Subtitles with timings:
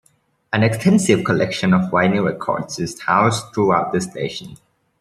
[0.51, 4.57] An extensive collection of vinyl records is housed throughout the station.